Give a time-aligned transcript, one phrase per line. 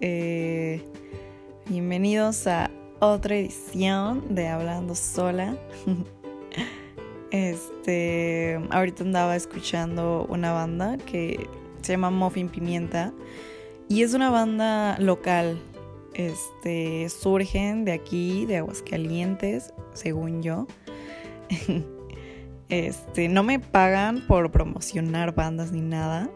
[0.00, 0.82] Eh,
[1.68, 5.56] bienvenidos a otra edición de Hablando Sola.
[7.30, 11.46] este, ahorita andaba escuchando una banda que
[11.82, 13.12] se llama Muffin Pimienta
[13.88, 15.60] y es una banda local.
[16.14, 20.66] Este, surgen de aquí, de Aguascalientes, según yo.
[22.68, 26.30] Este, no me pagan por promocionar bandas ni nada.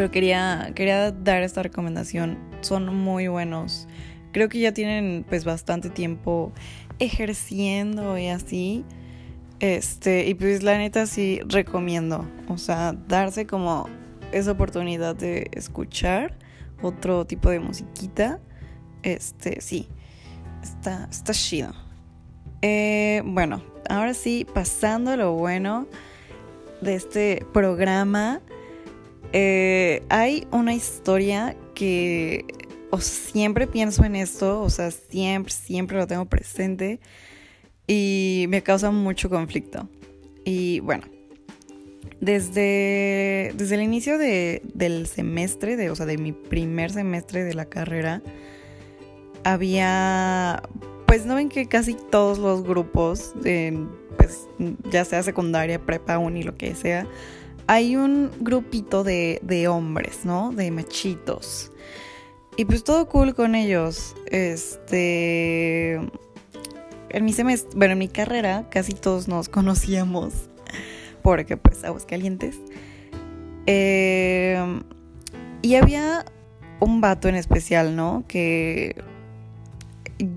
[0.00, 2.38] Pero quería, quería dar esta recomendación.
[2.62, 3.86] Son muy buenos.
[4.32, 6.54] Creo que ya tienen pues bastante tiempo
[6.98, 8.82] ejerciendo y así.
[9.58, 12.26] Este, y pues la neta sí recomiendo.
[12.48, 13.90] O sea, darse como
[14.32, 16.34] esa oportunidad de escuchar
[16.80, 18.40] otro tipo de musiquita.
[19.02, 19.86] Este, sí.
[20.62, 21.74] Está, está chido.
[22.62, 25.86] Eh, bueno, ahora sí, pasando a lo bueno
[26.80, 28.40] de este programa.
[29.32, 32.44] Eh, hay una historia que
[32.90, 37.00] o siempre pienso en esto, o sea, siempre, siempre lo tengo presente
[37.86, 39.88] y me causa mucho conflicto.
[40.44, 41.04] Y bueno,
[42.20, 47.54] desde, desde el inicio de, del semestre, de, o sea, de mi primer semestre de
[47.54, 48.22] la carrera,
[49.44, 50.62] había,
[51.06, 53.34] pues no ven que casi todos los grupos,
[54.16, 54.48] pues
[54.90, 57.06] ya sea secundaria, prepa, uni, lo que sea,
[57.70, 60.50] hay un grupito de, hombres, ¿no?
[60.50, 61.70] De machitos.
[62.56, 64.16] Y pues todo cool con ellos.
[64.26, 65.94] Este.
[67.10, 70.50] En mi semestre, bueno, en mi carrera casi todos nos conocíamos.
[71.22, 72.56] Porque pues aguas calientes.
[73.66, 74.82] Eh,
[75.62, 76.24] y había
[76.80, 78.24] un vato en especial, ¿no?
[78.26, 79.00] Que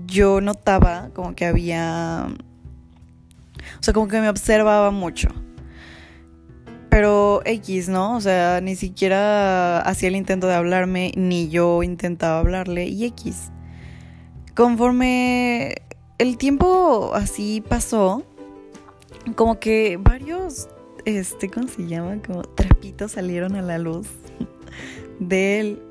[0.06, 2.28] yo notaba como que había.
[3.80, 5.30] O sea, como que me observaba mucho
[6.94, 8.14] pero X, ¿no?
[8.14, 13.50] O sea, ni siquiera hacía el intento de hablarme, ni yo intentaba hablarle, y X.
[14.54, 15.74] Conforme
[16.18, 18.22] el tiempo así pasó,
[19.34, 20.68] como que varios,
[21.04, 22.22] este, ¿cómo se llama?
[22.24, 24.06] Como trapitos salieron a la luz
[25.18, 25.82] del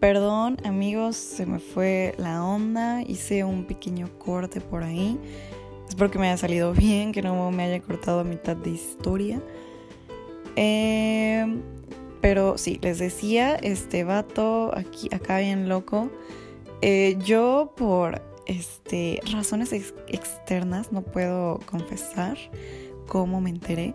[0.00, 5.18] Perdón amigos, se me fue la onda, hice un pequeño corte por ahí.
[5.88, 9.42] Espero que me haya salido bien, que no me haya cortado a mitad de historia.
[10.54, 11.62] Em,
[12.20, 16.10] pero sí, les decía, este vato aquí, acá bien loco.
[16.80, 22.38] Eh, yo por este, razones externas no puedo confesar
[23.08, 23.94] cómo me enteré.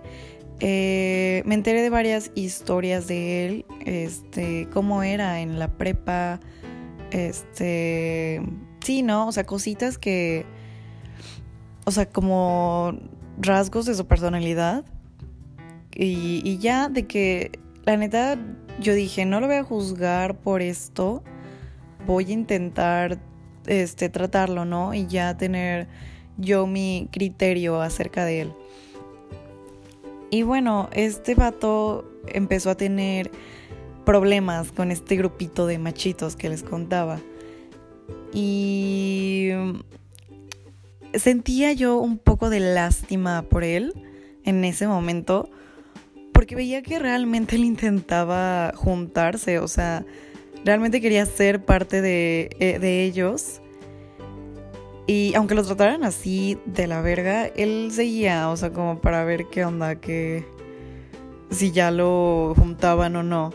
[0.65, 6.39] Eh, me enteré de varias historias de él, este, cómo era en la prepa,
[7.11, 8.41] este,
[8.79, 9.27] sí, ¿no?
[9.27, 10.45] O sea, cositas que,
[11.83, 12.97] o sea, como
[13.37, 14.85] rasgos de su personalidad.
[15.93, 18.37] Y, y ya de que, la neta,
[18.79, 21.25] yo dije, no lo voy a juzgar por esto,
[22.07, 23.19] voy a intentar,
[23.65, 24.93] este, tratarlo, ¿no?
[24.93, 25.89] Y ya tener
[26.37, 28.53] yo mi criterio acerca de él.
[30.33, 33.29] Y bueno, este vato empezó a tener
[34.03, 37.19] problemas con este grupito de machitos que les contaba.
[38.33, 39.51] Y
[41.13, 43.93] sentía yo un poco de lástima por él
[44.43, 45.51] en ese momento,
[46.33, 50.03] porque veía que realmente él intentaba juntarse, o sea,
[50.65, 53.61] realmente quería ser parte de, eh, de ellos
[55.05, 59.47] y aunque lo trataran así de la verga, él seguía, o sea, como para ver
[59.51, 60.45] qué onda, que
[61.49, 63.51] si ya lo juntaban o no.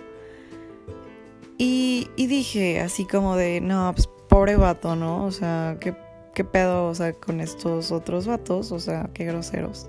[1.57, 5.25] Y, dije así como de, no, pues pobre vato, ¿no?
[5.25, 5.97] O sea, ¿qué,
[6.35, 9.89] qué pedo, o sea, con estos otros vatos, o sea, qué groseros.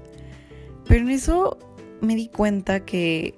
[0.87, 1.57] Pero en eso
[2.01, 3.37] me di cuenta que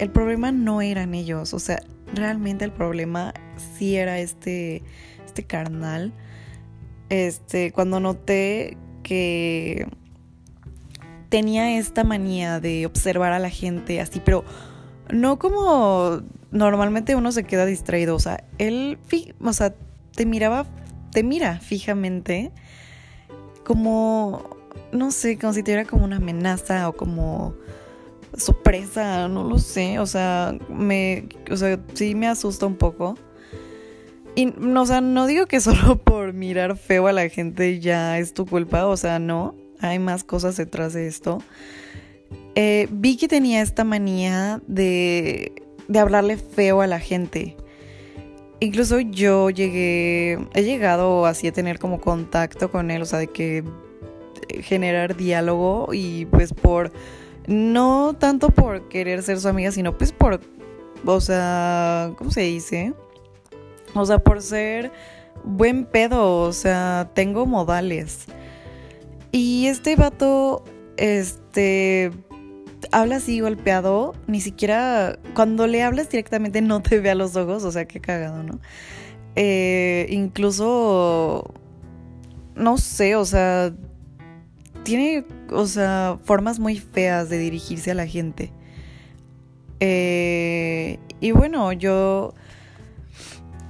[0.00, 1.80] el problema no eran ellos, o sea,
[2.12, 4.82] realmente el problema sí era este,
[5.24, 6.12] este carnal
[7.10, 9.86] este, cuando noté que
[11.28, 14.44] tenía esta manía de observar a la gente así, pero
[15.10, 18.98] no como normalmente uno se queda distraído, o sea, él,
[19.40, 19.74] o sea,
[20.14, 20.66] te miraba,
[21.12, 22.52] te mira fijamente
[23.64, 24.56] como,
[24.92, 27.54] no sé, como si tuviera como una amenaza o como
[28.36, 33.16] sorpresa, no lo sé, o sea, me, o sea, sí me asusta un poco.
[34.34, 38.34] Y, o sea, no digo que solo por mirar feo a la gente ya es
[38.34, 41.42] tu culpa, o sea, no, hay más cosas detrás de esto.
[42.54, 45.52] Eh, vi que tenía esta manía de,
[45.88, 47.56] de hablarle feo a la gente.
[48.60, 53.28] incluso yo llegué, he llegado así a tener como contacto con él, o sea, de
[53.28, 53.64] que
[54.48, 56.92] eh, generar diálogo y pues por,
[57.46, 60.40] no tanto por querer ser su amiga, sino pues por,
[61.04, 62.92] o sea, ¿cómo se dice?
[63.94, 64.92] O sea, por ser
[65.44, 68.26] buen pedo, o sea, tengo modales.
[69.32, 70.64] Y este vato,
[70.96, 72.10] este,
[72.92, 77.64] habla así golpeado, ni siquiera cuando le hablas directamente no te ve a los ojos,
[77.64, 78.60] o sea, qué cagado, ¿no?
[79.36, 81.54] Eh, incluso,
[82.56, 83.72] no sé, o sea,
[84.82, 88.52] tiene, o sea, formas muy feas de dirigirse a la gente.
[89.78, 92.34] Eh, y bueno, yo,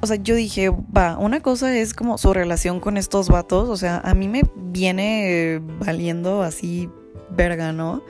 [0.00, 3.76] o sea, yo dije, va, una cosa es como su relación con estos vatos, o
[3.76, 6.88] sea, a mí me viene valiendo así
[7.30, 8.02] verga, ¿no?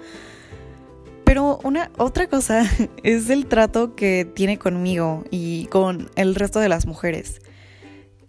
[1.25, 2.65] Pero una otra cosa
[3.03, 7.41] es el trato que tiene conmigo y con el resto de las mujeres.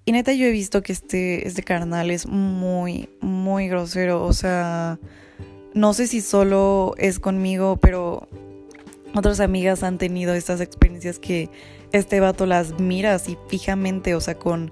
[0.06, 4.24] Y neta yo he visto que este, este carnal es muy, muy grosero.
[4.24, 5.00] O sea,
[5.74, 8.28] no sé si solo es conmigo, pero
[9.16, 11.50] otras amigas han tenido estas experiencias que
[11.91, 14.71] este vato las mira así fijamente, o sea, con,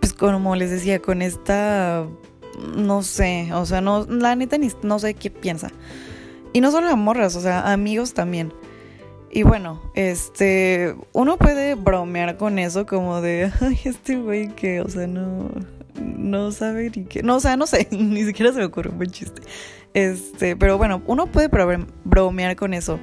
[0.00, 2.06] pues como les decía, con esta,
[2.76, 5.70] no sé, o sea, no, la neta ni, no sé qué piensa.
[6.52, 8.52] Y no solo a morras, o sea, amigos también.
[9.30, 14.88] Y bueno, este, uno puede bromear con eso como de, ay, este güey que, o
[14.88, 15.50] sea, no,
[15.94, 18.98] no sabe ni qué, no, o sea, no sé, ni siquiera se me ocurre un
[18.98, 19.42] buen chiste.
[19.94, 21.48] Este, pero bueno, uno puede
[22.04, 22.98] bromear con eso.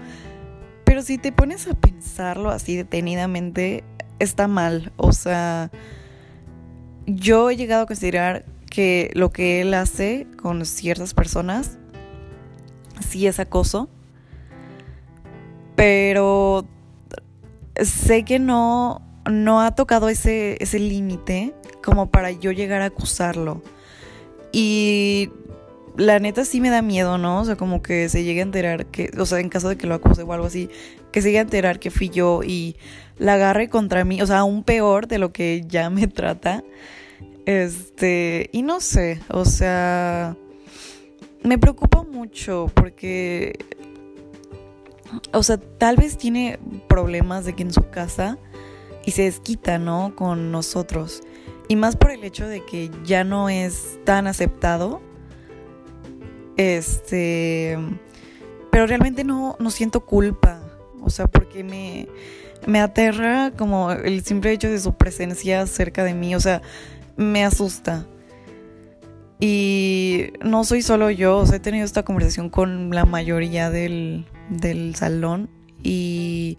[0.97, 3.83] Pero si te pones a pensarlo así detenidamente,
[4.17, 4.91] está mal.
[4.97, 5.69] O sea,
[7.05, 11.77] yo he llegado a considerar que lo que él hace con ciertas personas
[13.07, 13.89] sí es acoso,
[15.75, 16.65] pero
[17.75, 21.53] sé que no, no ha tocado ese, ese límite
[21.83, 23.61] como para yo llegar a acusarlo.
[24.51, 25.29] Y
[25.97, 27.41] la neta sí me da miedo, ¿no?
[27.41, 29.87] O sea, como que se llegue a enterar que, o sea, en caso de que
[29.87, 30.69] lo acuse o algo así,
[31.11, 32.75] que se llegue a enterar que fui yo y
[33.17, 36.63] la agarre contra mí, o sea, aún peor de lo que ya me trata.
[37.45, 40.35] Este, y no sé, o sea,
[41.43, 43.57] me preocupa mucho porque,
[45.33, 48.37] o sea, tal vez tiene problemas de que en su casa
[49.05, 50.13] y se desquita, ¿no?
[50.15, 51.21] Con nosotros.
[51.69, 55.01] Y más por el hecho de que ya no es tan aceptado.
[56.57, 57.77] Este,
[58.71, 60.61] pero realmente no, no siento culpa.
[61.01, 62.07] O sea, porque me,
[62.65, 66.35] me aterra como el simple hecho de su presencia cerca de mí.
[66.35, 66.61] O sea,
[67.15, 68.05] me asusta.
[69.39, 74.25] Y no soy solo yo, o sea, he tenido esta conversación con la mayoría del,
[74.49, 75.47] del salón
[75.83, 76.57] y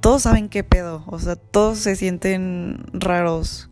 [0.00, 3.68] todos saben qué pedo, o sea, todos se sienten raros.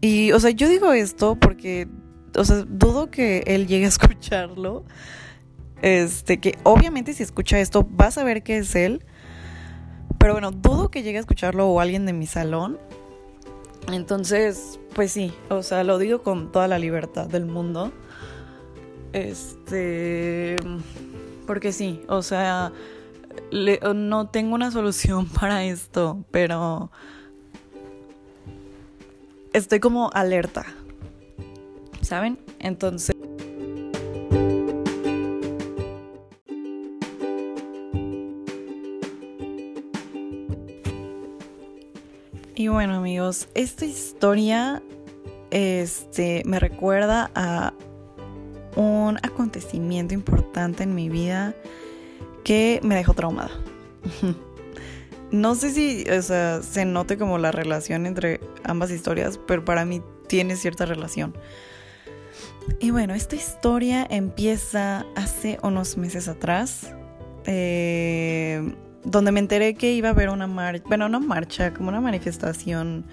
[0.00, 1.88] Y, o sea, yo digo esto porque,
[2.36, 4.84] o sea, dudo que él llegue a escucharlo.
[5.82, 9.04] Este, que obviamente si escucha esto vas a ver que es él.
[10.18, 12.78] Pero bueno, dudo que llegue a escucharlo o alguien de mi salón.
[13.92, 17.92] Entonces, pues sí, o sea, lo digo con toda la libertad del mundo.
[19.12, 20.56] Este,
[21.46, 22.72] porque sí, o sea,
[23.52, 26.90] no tengo una solución para esto, pero
[29.52, 30.66] estoy como alerta,
[32.00, 32.38] ¿saben?
[32.58, 33.14] Entonces...
[43.54, 44.82] esta historia
[45.50, 47.72] este, me recuerda a
[48.74, 51.54] un acontecimiento importante en mi vida
[52.44, 53.50] que me dejó traumada.
[55.30, 60.56] no sé si se note como la relación entre ambas historias, pero para mí tiene
[60.56, 61.34] cierta relación.
[62.80, 66.92] Y bueno, esta historia empieza hace unos meses atrás.
[67.46, 68.74] Eh,
[69.06, 73.06] donde me enteré que iba a haber una marcha, bueno, no marcha, como una manifestación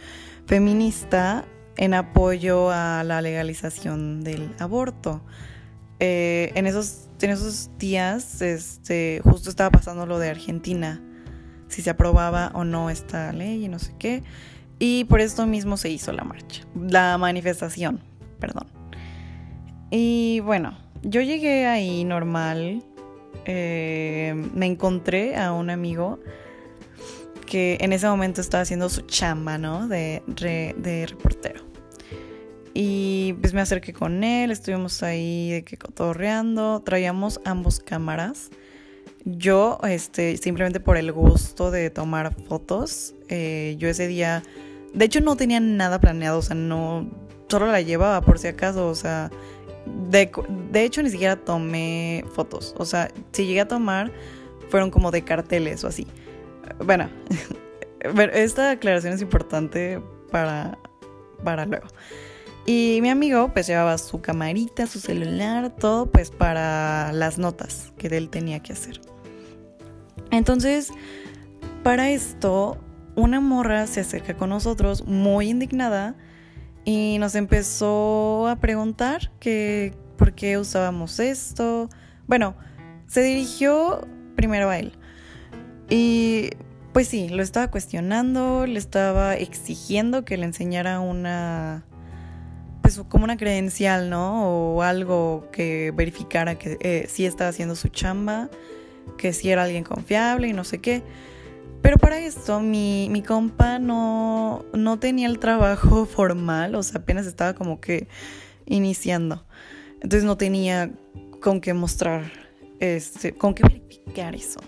[0.47, 1.45] feminista
[1.77, 5.21] en apoyo a la legalización del aborto.
[5.99, 11.01] Eh, en, esos, en esos días este, justo estaba pasando lo de Argentina,
[11.67, 14.23] si se aprobaba o no esta ley y no sé qué.
[14.79, 18.01] Y por esto mismo se hizo la marcha, la manifestación,
[18.39, 18.67] perdón.
[19.91, 22.83] Y bueno, yo llegué ahí normal,
[23.45, 26.19] eh, me encontré a un amigo
[27.45, 29.87] que en ese momento estaba haciendo su chamba, ¿no?
[29.87, 30.23] De,
[31.07, 31.61] reportero.
[32.73, 38.49] Y pues me acerqué con él, estuvimos ahí de que cotorreando, traíamos ambos cámaras.
[39.25, 44.43] Yo, este, simplemente por el gusto de tomar fotos, eh, yo ese día
[44.93, 47.09] De hecho, no tenía nada planeado, o sea, no.
[47.49, 49.29] Solo la llevaba por si acaso, o sea.
[49.85, 50.31] De,
[50.71, 52.73] de hecho, ni siquiera tomé fotos.
[52.77, 54.11] O sea, si llegué a tomar,
[54.69, 56.07] fueron como de carteles o así.
[56.83, 57.09] Bueno,
[58.33, 60.77] esta aclaración es importante para,
[61.43, 61.87] para luego.
[62.65, 68.07] Y mi amigo pues llevaba su camarita, su celular, todo pues para las notas que
[68.07, 69.01] él tenía que hacer.
[70.31, 70.89] Entonces,
[71.83, 72.77] para esto,
[73.15, 76.15] una morra se acerca con nosotros muy indignada
[76.85, 81.89] y nos empezó a preguntar que por qué usábamos esto.
[82.27, 82.55] Bueno,
[83.07, 84.93] se dirigió primero a él.
[85.89, 86.49] Y
[86.93, 91.85] pues sí, lo estaba cuestionando, le estaba exigiendo que le enseñara una
[92.81, 94.73] pues como una credencial, ¿no?
[94.75, 98.49] O algo que verificara que eh, sí estaba haciendo su chamba,
[99.17, 101.01] que sí era alguien confiable y no sé qué.
[101.83, 107.53] Pero para esto mi, compa no, no tenía el trabajo formal, o sea, apenas estaba
[107.53, 108.07] como que
[108.65, 109.45] iniciando.
[109.95, 110.91] Entonces no tenía
[111.41, 112.31] con qué mostrar,
[112.79, 114.61] este, con qué verificar eso.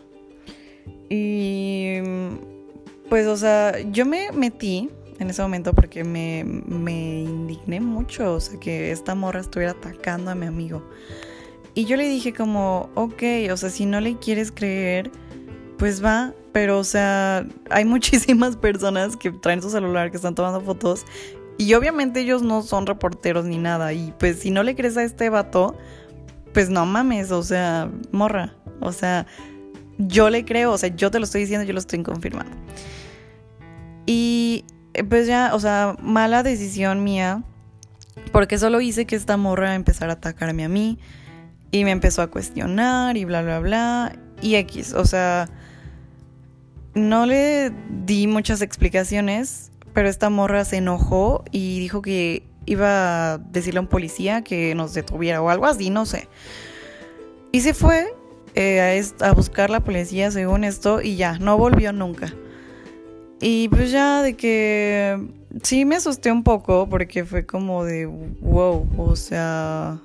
[1.10, 2.00] Y
[3.10, 8.40] pues, o sea, yo me metí en ese momento porque me, me indigné mucho, o
[8.42, 10.84] sea, que esta morra estuviera atacando a mi amigo.
[11.76, 15.12] Y yo le dije como, ok, o sea, si no le quieres creer,
[15.78, 20.62] pues va, pero o sea, hay muchísimas personas que traen su celular, que están tomando
[20.62, 21.06] fotos,
[21.58, 25.04] y obviamente ellos no son reporteros ni nada, y pues si no le crees a
[25.04, 25.78] este vato,
[26.54, 29.26] pues no mames, o sea, morra, o sea,
[29.98, 32.56] yo le creo, o sea, yo te lo estoy diciendo, yo lo estoy confirmando.
[34.06, 37.44] Y eh, pues ya, o sea, mala decisión mía,
[38.32, 41.00] porque solo hice que esta morra empezara a atacarme a mí
[41.72, 44.20] y me empezó a cuestionar y bla, bla, bla.
[44.42, 45.50] Y X, o sea,
[46.96, 47.72] no le
[48.06, 53.82] di muchas explicaciones, pero esta morra se enojó y dijo que iba a decirle a
[53.82, 56.28] un policía que nos detuviera o algo así, no sé.
[57.52, 58.08] Y se fue
[58.56, 62.34] eh, a, a buscar la policía según esto y ya, no volvió nunca.
[63.42, 65.20] Y pues ya de que
[65.62, 70.00] sí me asusté un poco porque fue como de wow, o sea,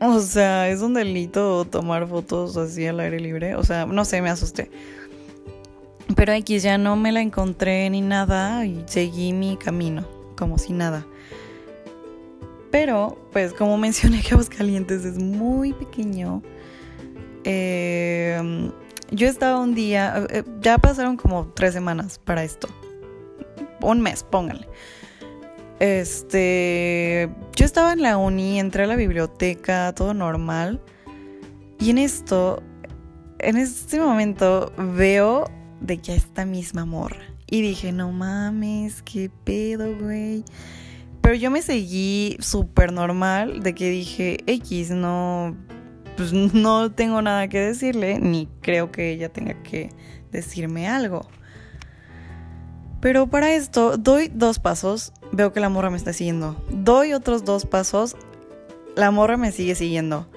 [0.00, 4.20] o sea, es un delito tomar fotos así al aire libre, o sea, no sé,
[4.20, 4.70] me asusté.
[6.14, 10.72] Pero X ya no me la encontré ni nada y seguí mi camino, como si
[10.72, 11.06] nada.
[12.70, 16.42] Pero, pues como mencioné que Aguascalientes es muy pequeño,
[17.44, 18.70] eh,
[19.10, 22.68] yo estaba un día, eh, ya pasaron como tres semanas para esto.
[23.80, 24.68] Un mes, pónganle.
[25.78, 30.80] Este, yo estaba en la uni, entré a la biblioteca, todo normal.
[31.78, 32.62] Y en esto,
[33.38, 35.48] en este momento, veo
[35.80, 37.22] de que esta misma morra.
[37.48, 40.44] Y dije, no mames, qué pedo, güey.
[41.20, 45.56] Pero yo me seguí súper normal de que dije, X, no,
[46.16, 49.90] pues no tengo nada que decirle, ni creo que ella tenga que
[50.30, 51.28] decirme algo.
[53.00, 56.64] Pero para esto doy dos pasos, veo que la morra me está siguiendo.
[56.70, 58.16] Doy otros dos pasos,
[58.96, 60.28] la morra me sigue siguiendo.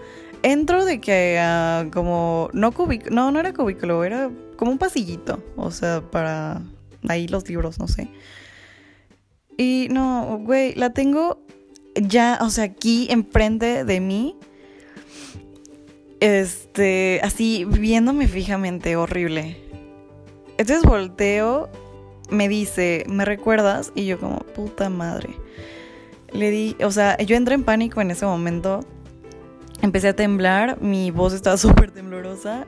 [0.44, 2.74] Entro de que como no
[3.12, 4.30] no, no era cubículo, era
[4.60, 6.62] como un pasillito, o sea, para
[7.08, 8.10] ahí los libros, no sé.
[9.58, 11.42] Y no, güey, la tengo
[11.96, 14.36] ya, o sea, aquí enfrente de mí
[16.20, 19.56] este, así viéndome fijamente, horrible.
[20.58, 21.70] Entonces volteo,
[22.30, 23.94] me dice, ¿me recuerdas?
[23.96, 25.30] Y yo como, puta madre.
[26.34, 28.82] Le di, o sea, yo entré en pánico en ese momento.
[29.82, 32.68] Empecé a temblar, mi voz estaba súper temblorosa.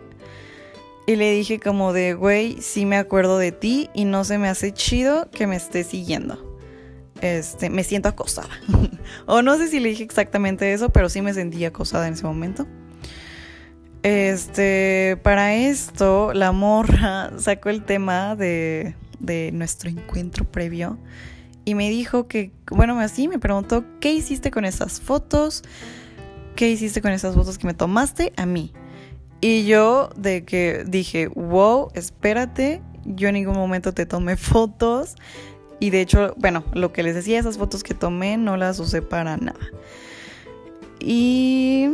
[1.07, 4.47] Y le dije como de, güey, sí me acuerdo de ti y no se me
[4.47, 6.59] hace chido que me estés siguiendo.
[7.21, 8.49] Este, me siento acosada.
[9.25, 12.23] o no sé si le dije exactamente eso, pero sí me sentí acosada en ese
[12.23, 12.67] momento.
[14.03, 20.97] Este, para esto, la morra sacó el tema de, de nuestro encuentro previo
[21.65, 25.63] y me dijo que, bueno, así me preguntó, ¿qué hiciste con esas fotos?
[26.55, 28.73] ¿Qué hiciste con esas fotos que me tomaste a mí?
[29.41, 35.15] Y yo de que dije, wow, espérate, yo en ningún momento te tomé fotos.
[35.79, 39.01] Y de hecho, bueno, lo que les decía, esas fotos que tomé no las usé
[39.01, 39.59] para nada.
[40.99, 41.89] Y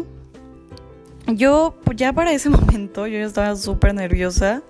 [1.28, 4.62] yo pues, ya para ese momento yo estaba súper nerviosa.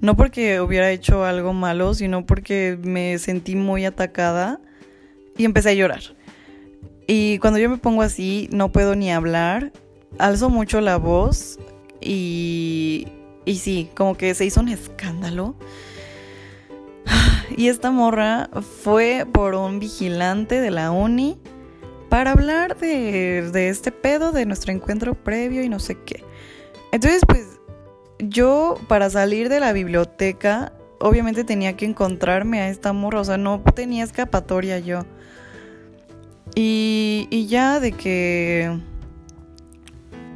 [0.00, 4.60] No porque hubiera hecho algo malo, sino porque me sentí muy atacada
[5.36, 6.00] y empecé a llorar.
[7.06, 9.72] Y cuando yo me pongo así, no puedo ni hablar,
[10.18, 11.58] alzo mucho la voz
[12.04, 13.08] y,
[13.44, 15.54] y sí, como que se hizo un escándalo.
[17.56, 18.50] y esta morra
[18.82, 21.38] fue por un vigilante de la uni
[22.08, 26.22] para hablar de, de este pedo, de nuestro encuentro previo y no sé qué.
[26.92, 27.58] Entonces, pues
[28.18, 33.36] yo para salir de la biblioteca, obviamente tenía que encontrarme a esta morra, o sea,
[33.36, 35.04] no tenía escapatoria yo.
[36.54, 38.78] Y, y ya de que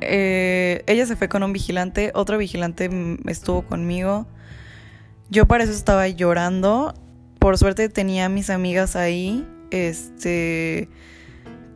[0.00, 2.90] eh, ella se fue con un vigilante, otro vigilante
[3.26, 4.26] estuvo conmigo.
[5.30, 6.94] Yo para eso estaba llorando.
[7.38, 10.88] Por suerte tenía a mis amigas ahí, este,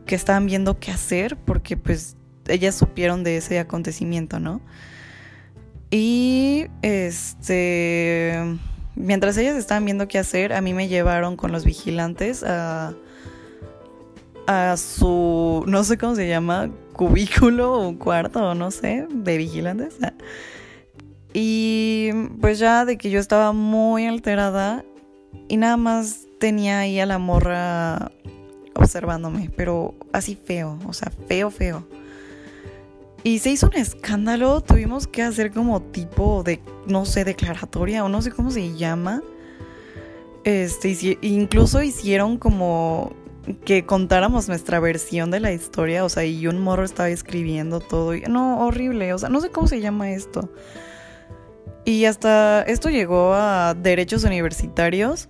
[0.05, 4.61] que estaban viendo qué hacer, porque pues ellas supieron de ese acontecimiento, ¿no?
[5.89, 8.57] Y este,
[8.95, 12.93] mientras ellas estaban viendo qué hacer, a mí me llevaron con los vigilantes a,
[14.47, 19.97] a su, no sé cómo se llama, cubículo o cuarto, no sé, de vigilantes.
[21.33, 24.85] Y pues ya de que yo estaba muy alterada
[25.47, 28.11] y nada más tenía ahí a la morra
[28.75, 31.87] observándome, pero así feo, o sea, feo, feo.
[33.23, 38.09] Y se hizo un escándalo, tuvimos que hacer como tipo de, no sé, declaratoria o
[38.09, 39.23] no sé cómo se llama.
[40.43, 43.13] Este, incluso hicieron como
[43.65, 48.13] que contáramos nuestra versión de la historia, o sea, y un morro estaba escribiendo todo.
[48.29, 50.49] No, horrible, o sea, no sé cómo se llama esto.
[51.85, 55.27] Y hasta esto llegó a derechos universitarios.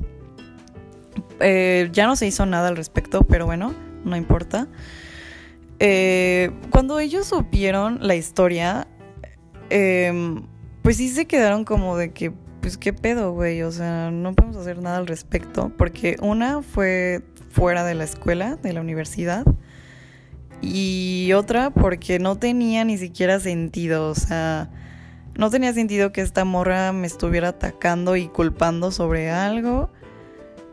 [1.39, 3.73] Eh, ya no se hizo nada al respecto, pero bueno,
[4.05, 4.67] no importa.
[5.79, 8.87] Eh, cuando ellos supieron la historia,
[9.69, 10.45] em,
[10.83, 14.57] pues sí se quedaron como de que, pues qué pedo, güey, o sea, no podemos
[14.57, 19.45] hacer nada al respecto, porque una fue fuera de la escuela, de la universidad,
[20.61, 24.69] y otra porque no tenía ni siquiera sentido, o sea,
[25.37, 29.89] no tenía sentido que esta morra me estuviera atacando y culpando sobre algo.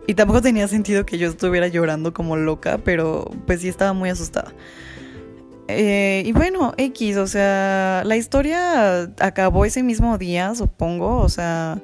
[0.07, 4.11] Y tampoco tenía sentido que yo estuviera llorando como loca, pero pues sí estaba muy
[4.11, 4.53] asustada.
[5.69, 11.81] Eh, y bueno, X, o sea, la historia acabó ese mismo día, supongo, o sea,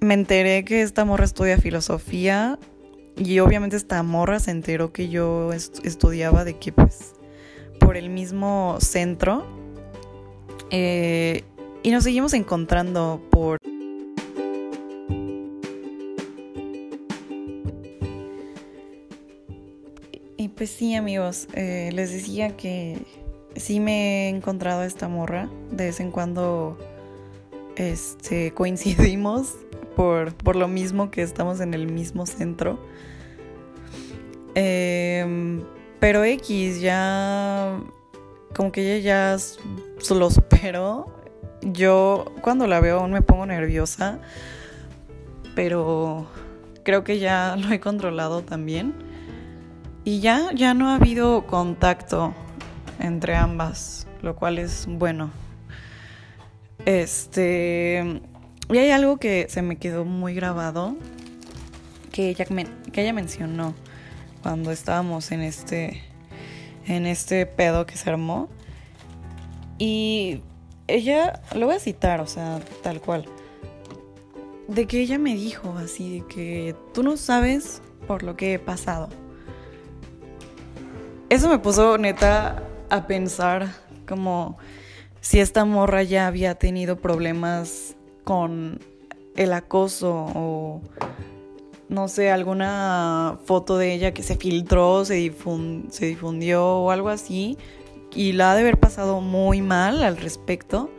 [0.00, 2.58] me enteré que esta morra estudia filosofía
[3.18, 7.14] y obviamente esta morra se enteró que yo estudiaba de que pues
[7.80, 9.44] por el mismo centro
[10.70, 11.44] eh,
[11.82, 13.58] y nos seguimos encontrando por
[20.58, 22.98] pues sí, amigos, eh, les decía que
[23.54, 25.48] sí me he encontrado a esta morra.
[25.70, 26.76] De vez en cuando
[27.76, 29.54] este, coincidimos
[29.98, 32.78] por, por lo mismo que estamos en el mismo centro.
[34.54, 35.64] Em,
[35.98, 37.80] pero X ya,
[38.54, 41.12] como que ella ya lo superó.
[41.62, 44.20] Yo cuando la veo aún me pongo nerviosa,
[45.56, 46.28] pero
[46.84, 48.94] creo que ya lo he controlado también.
[50.04, 52.34] Y ya, ya no ha habido contacto
[53.00, 55.32] entre ambas, lo cual es bueno.
[56.86, 58.22] Este.
[58.70, 60.96] Y hay algo que se me quedó muy grabado
[62.12, 63.74] que ella, que ella mencionó
[64.42, 66.02] cuando estábamos en este.
[66.86, 68.48] en este pedo que se armó.
[69.78, 70.42] Y
[70.86, 73.26] ella, lo voy a citar, o sea, tal cual.
[74.66, 78.58] De que ella me dijo así, de que tú no sabes por lo que he
[78.58, 79.08] pasado
[81.30, 83.68] eso me puso neta a pensar
[84.06, 84.56] como
[85.20, 87.96] si esta morra ya había tenido problemas
[88.28, 88.78] con
[89.36, 90.82] el acoso o
[91.88, 95.32] no sé, alguna foto de ella que se filtró, se,
[95.88, 97.56] se difundió o algo así
[98.14, 100.90] y la ha de haber pasado muy mal al respecto.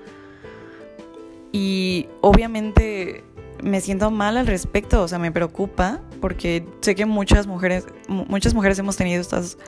[1.51, 3.23] Y obviamente
[3.61, 8.55] me siento mal al respecto, o sea, me preocupa porque sé que muchas mujeres muchas
[8.55, 9.59] mujeres hemos tenido estas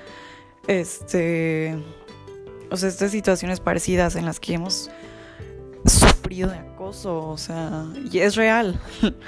[0.65, 1.77] este,
[2.71, 4.89] o sea, estas situaciones parecidas en las que hemos
[6.31, 8.79] sufrido de acoso, o sea, y es real.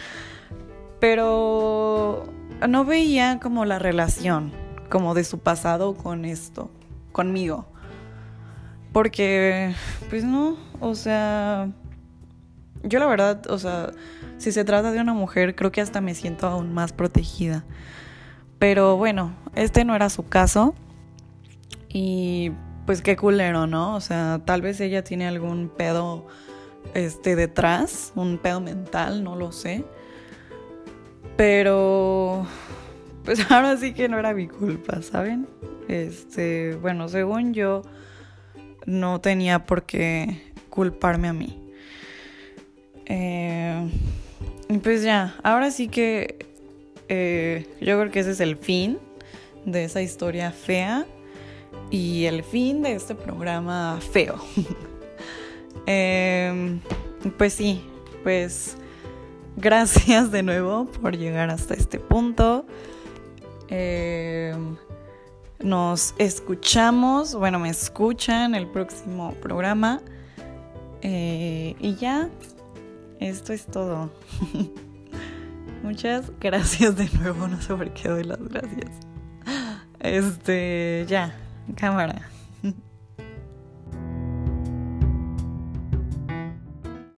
[1.02, 2.24] Pero
[2.68, 4.54] no veía como la relación,
[4.90, 6.72] como de su pasado con esto,
[7.12, 7.68] conmigo.
[8.94, 9.76] Porque,
[10.10, 11.70] pues no, o sea,
[12.84, 13.92] yo la verdad, o sea,
[14.38, 17.66] si se trata de una mujer, creo que hasta me siento aún más protegida.
[18.60, 20.74] Pero bueno, este no era su caso.
[21.90, 22.52] Y
[22.86, 23.94] pues qué culero, ¿no?
[23.94, 26.28] O sea, tal vez ella tiene algún pedo
[26.94, 29.84] este detrás, un pedo mental, no lo sé.
[31.38, 32.46] Pero
[33.24, 35.48] pues ahora sí que no era mi culpa, ¿saben?
[35.88, 37.82] Este, bueno, según yo
[38.86, 41.60] no tenía por qué culparme a mí.
[43.06, 43.90] Eh,
[44.82, 46.46] pues ya, ahora sí que
[47.10, 48.98] eh, yo creo que ese es el fin
[49.66, 51.06] de esa historia fea
[51.92, 54.36] y el fin de este programa feo.
[55.86, 56.80] Em,
[57.38, 57.84] pues sí,
[58.24, 58.78] pues
[59.56, 62.66] gracias de nuevo por llegar hasta este punto.
[63.70, 64.76] Em,
[65.60, 70.02] nos escuchamos, bueno, me escuchan el próximo programa.
[71.02, 72.30] Eh, y ya,
[73.20, 74.12] esto es todo.
[75.84, 78.92] Muchas gracias de nuevo, no sé por qué doy las gracias.
[80.00, 81.36] Este, ya,
[81.76, 82.33] cámara.